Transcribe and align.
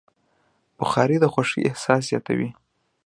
بخاري 0.79 1.17
د 1.21 1.25
خوښۍ 1.33 1.61
احساس 1.69 2.01
زیاتوي. 2.09 2.49